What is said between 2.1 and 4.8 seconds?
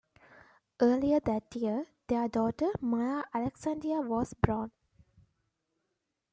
daughter Maya Alexandria was born.